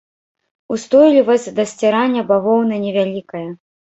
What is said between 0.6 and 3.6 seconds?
Устойлівасць да сцірання бавоўны невялікая.